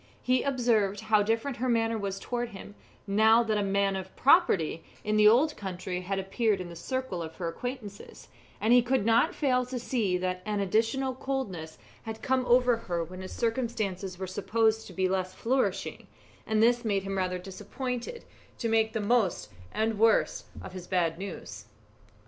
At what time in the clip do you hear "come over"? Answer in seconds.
12.23-12.77